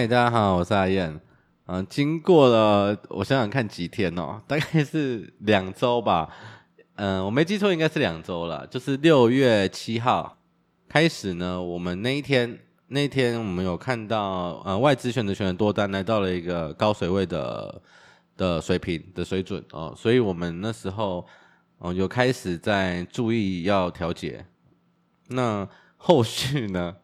[0.00, 1.20] 嗨，大家好，我是阿燕。
[1.66, 6.26] 嗯、经过了我想想看几天哦， 大概是两周吧。
[6.94, 8.66] 嗯、我没记错，应该是两周了。
[8.68, 10.38] 就是六月七号
[10.88, 17.82] 开始呢，我们那一天那一天我们有看到呃外资选择权的多单来到了一个高水位的
[18.38, 21.18] 的水平的水准哦，所以我们那时候
[21.76, 24.46] 哦、呃、有开始在注意要调节。
[25.28, 26.96] 那后续呢？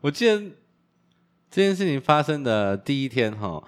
[0.00, 0.42] 我记得。
[1.50, 3.62] 这件事情发生的第一天，哈，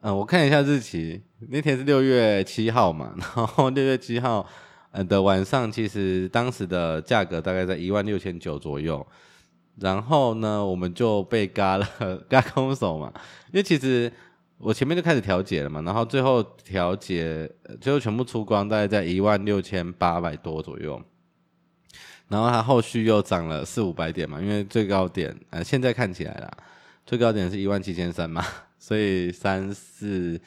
[0.00, 4.46] 嗯，我看一下日期，那天是六月七号嘛， 然后六月七号，
[4.90, 9.04] 呃的晚上，其实当时的价格大概在一万六千九左右，
[9.80, 11.86] 然后呢，我们就被嘎了，
[12.28, 13.10] 嘎空手嘛，
[13.46, 14.12] 因为其实
[14.58, 21.02] 我前面就开始调节了嘛，然后最后调节，最后全部出光，大概在一万六千八百多左右，
[22.28, 26.50] 然后它后续又涨了四五百点嘛，因为最高点，呃，现在看起来啦。
[27.04, 28.44] 最高点是一万七千三嘛，
[28.78, 30.40] 所以三四，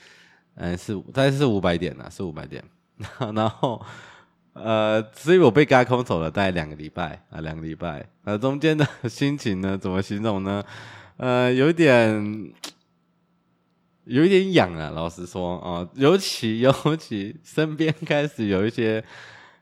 [0.55, 2.63] 嗯，四五，大概是五百点啦，四五百点。
[3.33, 3.85] 然后，
[4.53, 8.07] 呃，所以我被嘎空走了大概两个礼拜啊，两个礼拜。
[8.23, 10.63] 呃，中间的心情呢，怎么形容呢？
[11.17, 12.53] 呃，有一点，
[14.05, 19.03] 有一点痒啊，老实说啊、尤其尤其身边开始有一些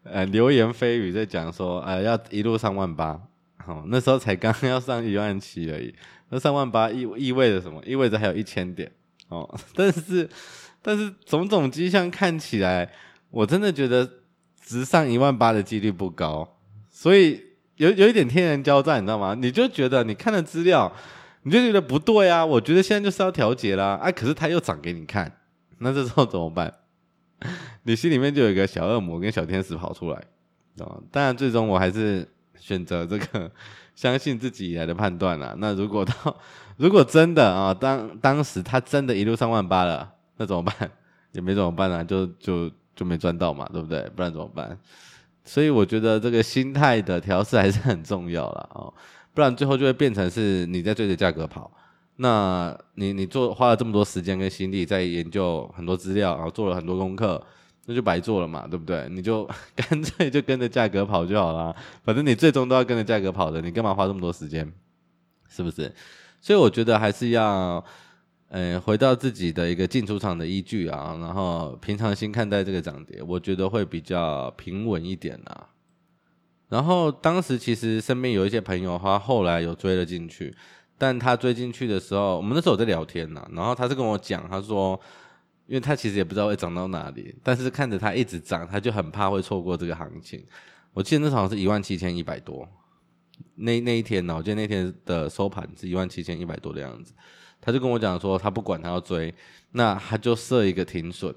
[0.04, 3.20] 呃流言蜚语在讲说，呃，要一路上万八。
[3.58, 5.96] 好，那时候才刚要上一万七而已。
[6.34, 7.80] 那三万八意意味着什么？
[7.86, 8.92] 意味着还有一千点
[9.28, 9.48] 哦。
[9.76, 10.28] 但是，
[10.82, 12.92] 但是种种迹象看起来，
[13.30, 14.10] 我真的觉得
[14.60, 16.58] 直上一万八的几率不高。
[16.90, 17.40] 所以
[17.76, 19.36] 有有一点天人交战，你知道吗？
[19.36, 20.92] 你就觉得你看了资料，
[21.44, 22.44] 你就觉得不对啊。
[22.44, 24.00] 我觉得现在就是要调节啦。
[24.02, 25.32] 啊，可是他又涨给你看，
[25.78, 26.74] 那这时候怎么办？
[27.84, 30.18] 你心里面就有一个小恶魔跟小天使跑出来
[30.80, 30.98] 啊。
[31.12, 33.52] 当然，最终我还是选择这个。
[33.96, 35.56] 相信自己以来的判断了。
[35.60, 36.14] 那如果到，
[36.78, 40.74] 如果真的啊，当当时他真的一路上万八了，那怎么办？
[41.34, 44.02] 也没怎么办啊，就就就没赚到嘛，对不对？
[44.16, 44.78] 不然怎么办？
[45.46, 48.94] 所以我觉得这个心态的调试还是很重要了哦，
[49.34, 51.72] 不然最后就会变成是你在追着价格跑。
[52.18, 57.44] 那你你做花了这么多时间跟心力在研究很多资料，然后做了很多功课。
[57.86, 59.10] 那就白做了嘛，对不对？
[59.10, 59.46] 你就
[59.76, 64.72] 干脆就跟着价格跑就好了，反正你最终都要跟着价格跑的，你干嘛花这么多时间？
[65.50, 65.94] 是不是？
[66.40, 67.84] 所以我觉得还是要，
[68.48, 75.68] 嗯，回到自己的一个进出场的依据啊，然后平常心看待这个涨跌，我觉得会比较平稳一点啊。
[76.70, 80.56] 然后当时其实身边有一些朋友，他后来有追了进去，
[80.98, 84.98] 但他追进去的时候，我们那时候在聊天呢，然后他是跟我讲，他说。
[85.74, 90.46] 因为他其实也不知道会涨到哪里，但是看着它一直涨，他就很怕会错过这个行情。
[90.94, 92.70] 我记得那时候好像是一万七千一百多，
[93.56, 97.12] 那那一天呢，我记得那天的收盘是一万七千一百多的样子。
[97.60, 99.34] 他就跟我讲说，他不管他要追，
[99.72, 101.34] 那他就设一个停损。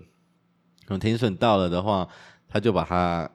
[1.00, 2.06] 停损到了的话，
[2.46, 3.26] 他就把它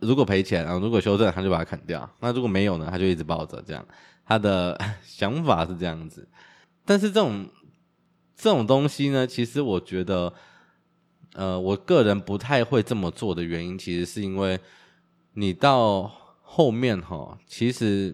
[0.00, 2.10] 如果赔钱啊，如果修正，他就把它砍掉。
[2.18, 3.86] 那如果没有呢，他就一直抱着这样。
[4.26, 4.76] 他的
[5.06, 6.28] 想法是这样子，
[6.84, 7.48] 但是这种。
[8.42, 10.34] 这种东西呢，其实我觉得，
[11.34, 14.58] 呃，我个人不太会这么做的原因，其实是因为
[15.34, 16.10] 你到
[16.42, 18.12] 后面哈，其实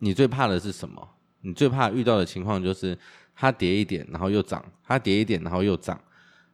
[0.00, 1.08] 你最怕的是什么？
[1.42, 2.98] 你最怕遇到的情况就是
[3.36, 6.00] 它跌一点，然后又涨；它跌一点，然后又涨。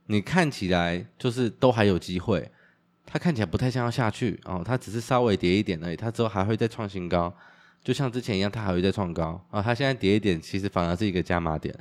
[0.08, 2.46] 你看起来就是都还有机会，
[3.06, 7.34] 它看起来不太像要下去哦，它只是稍微跌一点而已，它之后还会再创新高，
[7.82, 9.62] 就像之前一样，它还会再创高啊。
[9.62, 11.74] 它现在跌一点，其实反而是一个加码点。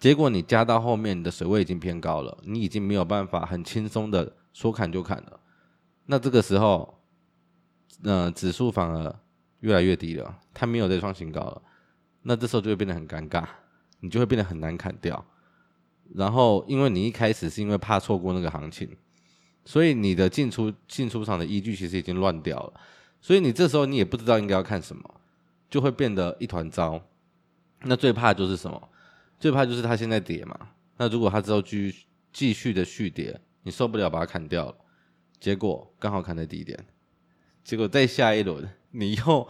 [0.00, 5.38] 结果你加到后面，你的水位已经偏高了，你已经没有办法很轻松的说砍就砍了。
[6.06, 7.02] 那这个时候，
[8.02, 9.14] 呃，指数反而
[9.60, 11.62] 越来越低了，它没有再创新高了。
[12.22, 13.44] 那这时候就会变得很尴尬，
[14.00, 15.22] 你就会变得很难砍掉。
[16.14, 18.96] 然后，因为你一开始是因为怕错过那个行情，
[19.66, 22.80] 所以你的进出进出场的依据其实已经乱掉了。
[23.20, 25.20] 所以你这时候你也不知道应该要看什么，
[25.68, 26.98] 就会变得一团糟。
[27.82, 28.88] 那最怕的就是什么？
[29.40, 30.54] 最怕就是它现在跌嘛，
[30.98, 34.74] 那如果它之后继续继续的续跌，你受不了把它砍掉了，
[35.40, 36.78] 结果刚好砍在低点，
[37.64, 39.48] 结果再下一轮你又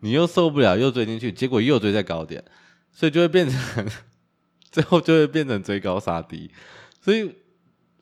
[0.00, 2.44] 你又受不了又追进去，结果又追在高点，
[2.92, 3.88] 所以就会变成
[4.70, 6.50] 最后就会变成追高杀低，
[7.00, 7.34] 所以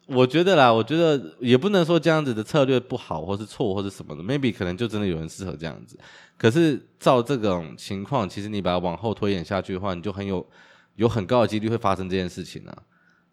[0.07, 5.97] 我觉得啦，我觉得也不能说这样子的策略不好或是错或是什么的，maybe 可能就真的有人适合这样子，
[6.37, 10.45] 可是照这种情况，其实你把它往后推演下去的话，你就很有。
[10.99, 12.83] 有很高的几率会发生这件事情啊，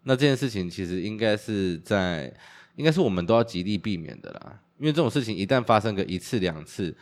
[0.04, 2.32] 那这件事情其实应该是在，
[2.76, 4.60] 应该是我们都要极力避免的啦。
[4.78, 6.96] 因为这种事情一旦发生个一次两次，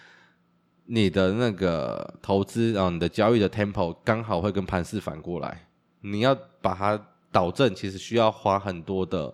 [0.87, 5.69] 你的那个投资啊，你的交易的 tempo 刚好会跟盘势反过来，
[6.01, 9.33] 你要把它导正，其实需要花很多的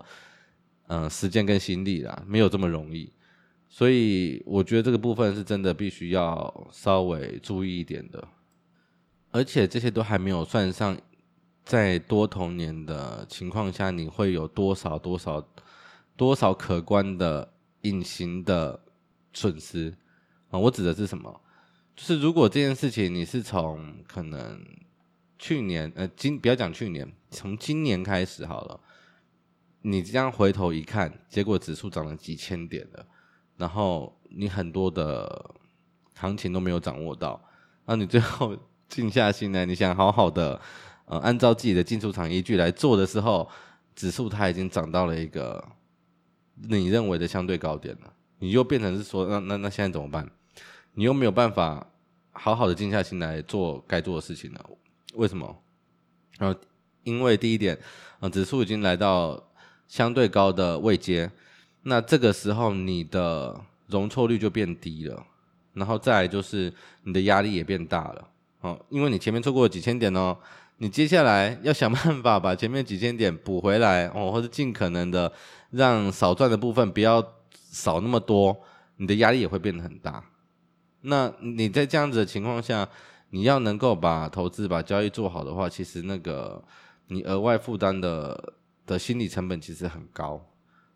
[0.88, 3.12] 嗯、时间跟心力啦，没有这么容易。
[3.68, 8.26] 所以我觉得这个部分是真的必须要稍微注意一点的，
[9.30, 10.98] 而且这些都还没有算上，
[11.64, 15.46] 在多头年的情况下，你会有多少多少
[16.16, 17.52] 多少可观的
[17.82, 18.80] 隐形的
[19.32, 19.96] 损失
[20.50, 20.58] 啊？
[20.58, 21.40] 我指的是什么？
[21.94, 24.64] 就是如果这件事情你是从可能
[25.38, 28.80] 去年呃今不要讲去年，从今年开始好了，
[29.82, 33.06] 你这样回头一看，结果指数涨了几千点了。
[33.56, 35.54] 然后你很多的
[36.14, 37.40] 行情都没有掌握到，
[37.84, 38.56] 那你最后
[38.88, 40.60] 静下心来，你想好好的
[41.10, 43.48] 呃按照自己的进出场依据来做的时候，
[43.96, 45.62] 指数它已经涨到了一个
[46.54, 50.30] 你认为的相对高点了，你又变成是说那那那现在怎么办？
[50.94, 51.84] 你又没有办法
[52.30, 54.70] 好好的静下心来做该做的事情了，
[55.14, 55.62] 为什么？
[56.38, 56.58] 然后
[57.02, 57.76] 因为第一点，
[58.20, 59.42] 呃指数已经来到
[59.88, 61.28] 相对高的位阶。
[61.82, 63.58] 那这个时候你的
[63.88, 65.26] 容错率就变低了，
[65.72, 66.72] 然后再来就是
[67.02, 68.28] 你的压力也变大了，
[68.60, 70.36] 哦，因为你前面错过了几千点哦，
[70.82, 75.30] 你接下来要想办法把前面几千点补回来哦，或者尽可能的
[75.70, 77.22] 让少赚的部分不要
[77.52, 78.58] 少那么多，
[78.96, 80.24] 你的压力也会变得很大。
[81.02, 82.88] 那你在这样子的情况下，
[83.28, 86.64] 你要能够把投资、把交易做好的话，其实那个
[87.08, 88.54] 你额外负担的
[88.86, 90.44] 的心理成本其实很高。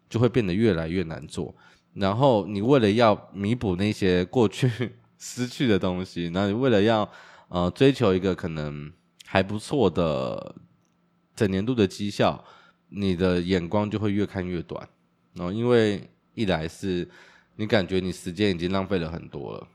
[0.06, 1.52] 就会变得越来越难做，
[1.94, 4.70] 然后你为了要弥补那些过去
[5.18, 7.10] 失去的东西，那你为了要
[7.48, 8.92] 呃追求一个可能
[9.34, 10.54] 还不错的
[11.34, 12.44] 整年度的绩效，
[12.88, 14.88] 你的眼光就会越看越短。
[15.32, 17.08] 然后因为一来是
[17.56, 19.66] 你感觉你时间已经浪费了很多了，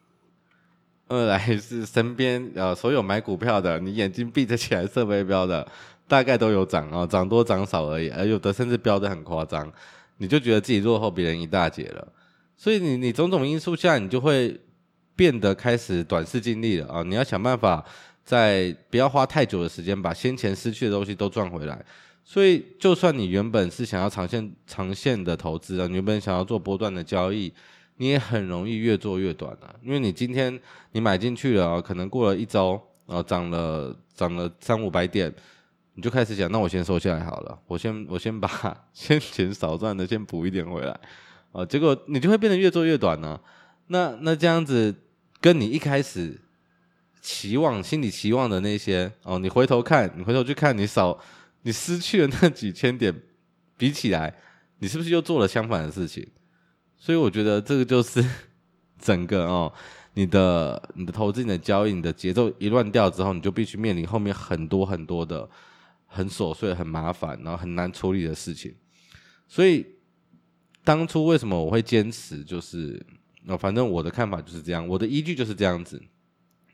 [1.10, 5.70] 二来是身边呃所有买股票的，你眼睛闭着起来设飞镖的，
[6.08, 9.70] 大概都有涨啊，涨多涨少而已，而有的甚至飙得很夸张。
[10.20, 12.08] 你就觉得自己落后别人一大截了，
[12.56, 14.58] 所以你你种种因素下，你就会
[15.18, 17.04] 变得开始短视近利了啊！
[17.04, 17.84] 你要想办法
[18.30, 21.84] 在不要花太久的时间把先前失去的东西都赚回来。
[22.24, 27.52] 所以，就算你原本是想要长线长线的投资啊，你原本想要做波段的交易，
[27.98, 30.60] 你也很容易越做越短了，因为你今天
[30.92, 35.34] 你买进去了啊，可能过了一周啊，涨了涨了三五百点。
[35.96, 38.48] 你就开始讲，那我先收下来好了，我先我先把
[38.94, 40.98] 先前少赚的先补一点回来，
[41.52, 43.42] 啊，结果你就会变得越做越短呢、
[43.88, 44.94] 那那这样子
[45.42, 46.40] 跟你一开始
[47.22, 51.18] 期望、心里期望的那些哦，你回头看，你回头去看你少
[51.64, 53.14] 你失去了那几千点
[53.78, 54.34] 比起来，
[54.80, 56.28] 你是不是又做了相反的事情？
[56.98, 58.24] 所以我觉得这个就是
[59.00, 59.72] 整个哦，
[60.14, 65.50] 你的你的投资、你的交易、你的节奏一乱掉之后，你就必须面临后面很多很多的。
[66.12, 68.74] 很琐碎、很麻烦，然后很难处理的事情，
[69.48, 69.86] 所以
[70.84, 72.44] 当初为什么我会坚持？
[72.44, 73.00] 就是，
[73.46, 76.02] 哦，反正我的看法就是这样，我的依据就是这样子。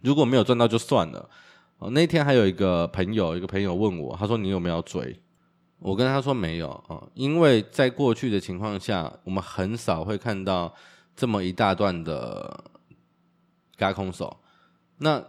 [0.05, 1.29] 如果没有赚到就算了。
[1.79, 5.19] 哦，那天还有一个朋友，一个朋友问我，他说：“你有没有追？”
[5.79, 10.73] 我跟他说没有啊，因为在过去的情况下，我们很少会看到
[11.17, 12.63] 这么一大段的
[13.75, 14.37] 嘎空手。
[14.99, 15.21] 那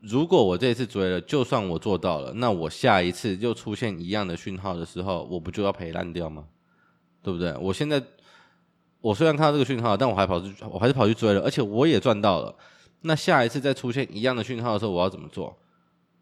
[0.00, 6.44] 如果我这次追了，就算我做到了，那我下一次又出现一样的讯号的时候，我不就要赔烂掉吗？
[7.22, 7.56] 对不对？
[7.56, 8.00] 我现在
[9.00, 12.54] 我虽然看到这个讯号，但我还跑去，我还是跑去追了，而且我也赚到了。
[13.02, 15.56] 那下一次再出现一样的讯号的时候，我要怎么做？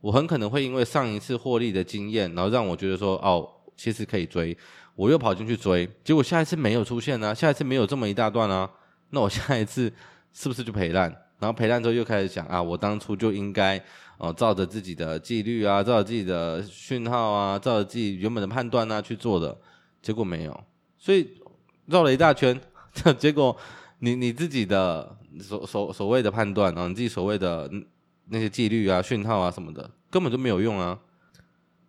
[0.00, 4.54] 我很可能会因为上一次获利的经验，然后让我觉得说，哦，其实可以追，
[4.94, 8.70] 我又跑进去追，结果下一次没有出现呢、啊，下一次没有这么一大段啊，
[9.10, 9.90] 那我下一次
[10.34, 11.10] 是不是就赔烂？
[11.38, 13.82] 然后赔烂之后又开始想啊，我当初就应该
[14.18, 19.56] 哦，照着自己的纪律啊，照着自己的讯号啊，照着自己原本的判断啊去做的，
[20.02, 20.64] 结果没有，
[20.98, 21.30] 所以
[21.86, 22.58] 绕了一大圈，
[23.18, 23.56] 结果
[23.98, 27.70] 你你自己的所所所谓的判断啊，你自己所谓的
[28.28, 30.98] 那些纪律啊、讯号啊什么的，根本就没有用啊。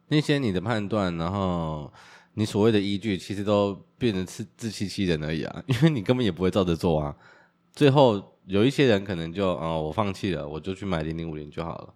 [0.07, 1.91] 那些你的判断，然后
[2.33, 7.15] 你所谓的依据，其实都变成是自欺欺人而已啊， 因为你根本也不会照着做啊，
[7.73, 8.33] 最后。
[8.47, 11.93] 有一些人可能就啊、我放弃了，我就去买零零五零就好了，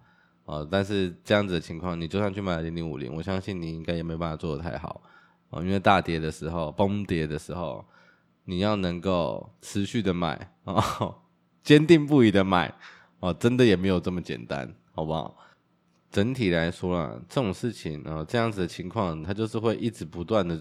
[0.52, 5.00] 啊、但是这样子的情况，你就算去买零零五零，我相信你应该也没办法做得太好，
[5.52, 7.86] 啊、因为大跌的时候、崩跌的时候，
[8.50, 11.16] 你要能够持续的买啊，哦、
[11.62, 12.74] 坚定不移的买，
[13.22, 15.38] 哦，真的也没有这么简单，好不好？
[16.12, 20.60] 整体来说啊，这种事情啊、哦，这样子的情况，它就是会一直不断的、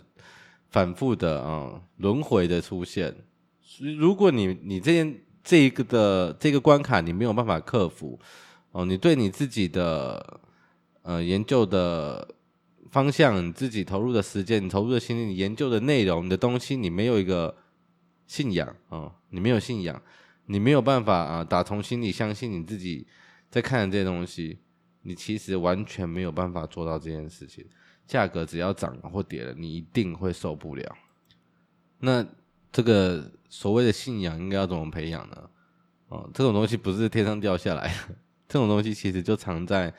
[0.68, 3.16] 反复的啊，轮回的出现。
[3.98, 8.20] 如果你你这件这一个的这个关卡你没有办法克服
[8.72, 10.40] 哦，你对你自己的
[11.00, 12.28] 呃研究的
[12.90, 17.56] 方向、你自己投入的时间、你投入的心力、你研究的内容、你的东西，你没有一个
[18.28, 20.00] 信仰啊、哦，你没有信仰，
[20.46, 23.04] 你没有办法啊，打从心里相信你自己
[23.50, 24.60] 在看的这些东西，
[25.02, 27.66] 你其实完全没有办法做到这件事情。
[28.06, 30.96] 价格只要涨了或跌了，你一定会受不了。
[31.98, 32.24] 那
[32.70, 35.50] 这个所谓的信仰应该要怎么培养呢？
[36.08, 38.14] 哦，这种东西不是天上掉下来的，
[38.48, 39.92] 这种东西其实就藏在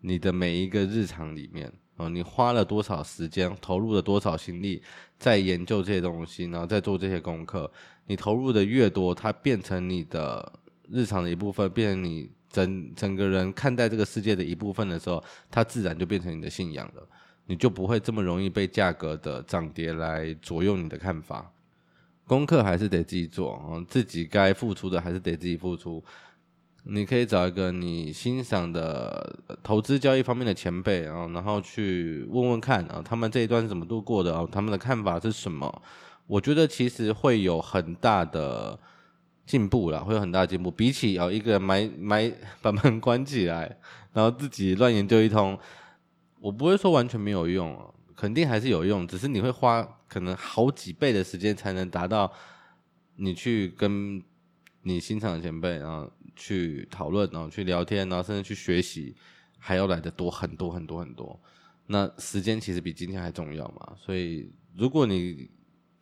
[0.00, 1.72] 你的每一个日常里面。
[1.98, 4.82] 哦，你花了多少时间，投入了多少心力
[5.18, 7.70] 在研究这些东西，然后在做这些功课。
[8.06, 10.52] 你投入的越多，它变成你的
[10.88, 17.06] 日常的一部分，变成你整整个人看待这个世界的一部分的时候，它自然就变成你的信仰了。
[17.46, 21.50] 你就不会这么容易被价格的涨跌来左右你的看法。
[22.26, 26.04] 功课还是得自己做，自己该付出的还是得自己付出。
[26.90, 34.48] 你可以找一个你欣赏的投资交易方面的前辈，然后然后去问问看啊，他们这一段是怎么度过的啊？
[34.50, 35.82] 他们的看法是什么？
[36.26, 38.78] 我觉得其实会有很大的
[39.44, 40.70] 进步啦，会有很大的进步。
[40.70, 43.76] 比起啊一个人买买把门关起来，
[44.14, 45.58] 然后自己乱研究一通，
[46.40, 47.84] 我不会说完全没有用啊，
[48.16, 52.32] 肯定还是有用，只是你会花可能好几倍的时间才能达到
[53.16, 54.22] 你去跟
[54.84, 56.10] 你欣赏的前辈，然后。
[56.38, 59.14] 去讨论，然后去聊天，然后甚至去学习，
[59.58, 61.38] 还要来得多很多很多很多。
[61.86, 63.94] 那时间其实比今天还重要嘛。
[63.96, 65.50] 所以，如果你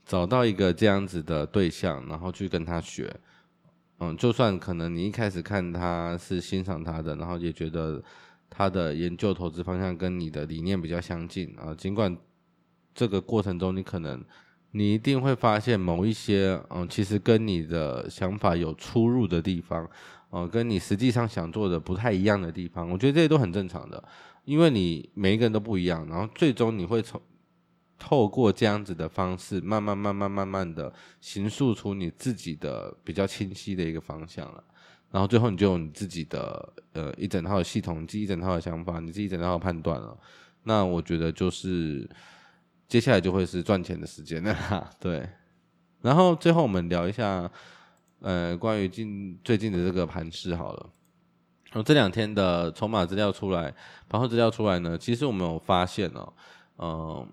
[0.05, 3.13] 找到一个这样子的对象，然后去跟他学，
[3.99, 8.03] 嗯，就算可能你一开始看他是欣赏他的，然后也觉得
[8.51, 12.17] 他的研究投资方向跟你的理念比较相近啊，尽管
[12.95, 14.23] 这个过程中你可能。
[14.73, 19.89] 你一定会发现某一些，嗯，其实跟你的想法有出入的地方，
[20.31, 24.03] 哦，跟你实际上想做的不太一样的地方，我觉得这些都很正常的，
[24.45, 27.21] 因为你每一个人都不一样，然后最终你会从
[27.99, 34.63] 透过这样子的方式，慢慢慢慢慢慢的形塑出你自己的比较清晰的一个方向了，
[35.11, 40.19] 然后最后你就有你自己的呃一整套的系统，一整套的想法，你自己一整套的判断了，
[40.65, 42.09] 那我觉得就是。
[42.89, 45.29] 接下来就会是赚钱的时间了，对。
[46.03, 47.51] 然后最后我们聊一下，
[48.21, 50.91] 呃，关于近最近的这个盘势好了。
[51.67, 53.75] 然后这两天的筹码资料出来，
[54.09, 56.33] 盘后资料出来呢，其实我们有发现哦，
[56.79, 57.29] 嗯、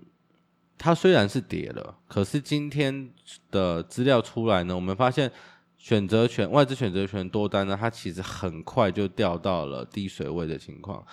[0.78, 3.10] 它虽然是跌了，可是今天
[3.50, 5.32] 的资料出来呢，我们发现
[5.78, 11.06] 选择权外资选择权多单呢，它其实很快就掉到了低水位的情况，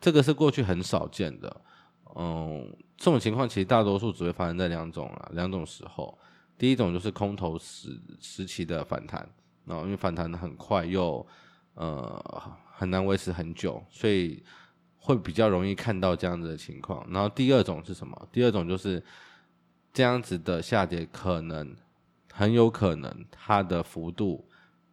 [0.00, 1.60] 这个是过去很少见的。
[2.16, 6.16] 嗯，这种情况其实大多数只会发生在两种啊，两种时候。
[6.58, 9.26] 第一种就是空头时时期的反弹，
[9.64, 11.24] 然后因为反弹的很快又
[11.74, 14.42] 呃很难维持很久，所以
[14.98, 17.06] 会比较容易看到这样子的情况。
[17.10, 18.28] 然后第二种是什么？
[18.32, 19.02] 第二种就是
[19.92, 21.74] 这样子的下跌，可能
[22.32, 24.46] 很有可能它的幅度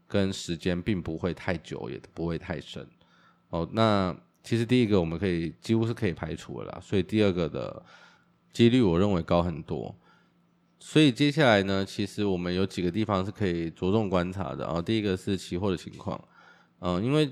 [0.07, 2.88] 跟时间并不会太久，也不会太深。
[3.50, 4.15] 哦，那。
[4.48, 7.84] 其实第一个我们可以几乎是可以排除的啦，所以第二个的
[8.53, 9.95] 几率我认为高很多。
[10.88, 14.80] 所以接下来呢，其实我们有几个地方是可以着重观察的啊。
[14.80, 16.24] 第一个是期货的情况，
[16.77, 17.27] 嗯，因为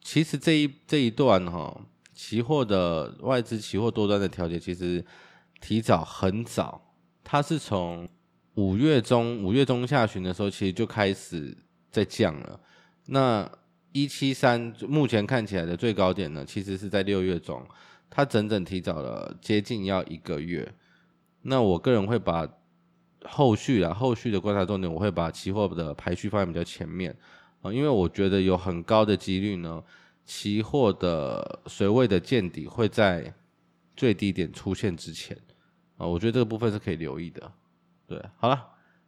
[0.00, 1.78] 其实这一这一段哈，
[2.14, 5.04] 期货的外资期货多端的调节其实
[5.60, 8.08] 提早很早，它是从
[8.54, 11.54] 五月中五月中下旬的时候，其实就开始
[11.90, 12.58] 在降了。
[13.04, 13.46] 那
[13.92, 17.62] 一七三目前看起来的最高点呢，其实是在六月中，
[18.08, 20.74] 它整整提早了接近要一个月。
[21.42, 22.48] 那我个人会把
[23.24, 27.14] 后续啊，后续的观察重点，我会把期货的排序放在比较前面
[27.62, 29.82] 啊，因为我觉得有很高的几率呢，
[30.24, 33.34] 期货的水位的见底会在
[33.96, 35.36] 最低点出现之前
[35.96, 37.50] 啊，我觉得这个部分是可以留意的。
[38.06, 38.64] 对，好了，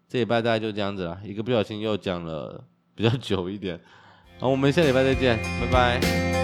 [0.08, 2.64] 这礼拜大概就这样子了，一个不小心又讲了
[2.94, 3.80] 比较久一点。
[4.38, 6.39] 好，我们下礼拜再见，拜拜。